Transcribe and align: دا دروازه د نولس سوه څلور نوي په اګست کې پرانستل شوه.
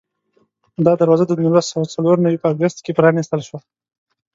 دا 0.85 0.93
دروازه 1.01 1.23
د 1.27 1.31
نولس 1.43 1.65
سوه 1.73 1.85
څلور 1.95 2.15
نوي 2.25 2.37
په 2.41 2.47
اګست 2.53 2.77
کې 2.85 2.95
پرانستل 2.97 3.41
شوه. 3.47 3.59